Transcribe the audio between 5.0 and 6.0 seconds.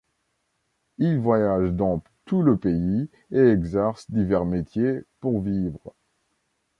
pour vivre.